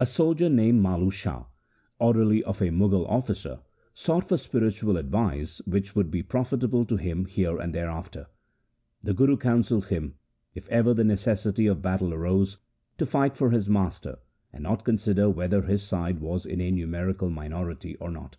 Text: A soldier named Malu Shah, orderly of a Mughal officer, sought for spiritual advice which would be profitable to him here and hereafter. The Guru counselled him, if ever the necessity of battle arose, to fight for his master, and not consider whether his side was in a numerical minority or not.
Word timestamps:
A 0.00 0.06
soldier 0.06 0.48
named 0.48 0.82
Malu 0.82 1.08
Shah, 1.08 1.44
orderly 2.00 2.42
of 2.42 2.60
a 2.60 2.72
Mughal 2.72 3.06
officer, 3.08 3.60
sought 3.94 4.24
for 4.24 4.36
spiritual 4.36 4.96
advice 4.96 5.58
which 5.64 5.94
would 5.94 6.10
be 6.10 6.24
profitable 6.24 6.84
to 6.84 6.96
him 6.96 7.26
here 7.26 7.56
and 7.60 7.72
hereafter. 7.72 8.26
The 9.00 9.14
Guru 9.14 9.36
counselled 9.36 9.86
him, 9.86 10.14
if 10.56 10.68
ever 10.70 10.92
the 10.92 11.04
necessity 11.04 11.68
of 11.68 11.80
battle 11.80 12.12
arose, 12.12 12.58
to 12.98 13.06
fight 13.06 13.36
for 13.36 13.50
his 13.50 13.68
master, 13.70 14.18
and 14.52 14.64
not 14.64 14.84
consider 14.84 15.30
whether 15.30 15.62
his 15.62 15.84
side 15.84 16.18
was 16.18 16.44
in 16.44 16.60
a 16.60 16.72
numerical 16.72 17.30
minority 17.30 17.94
or 17.98 18.10
not. 18.10 18.38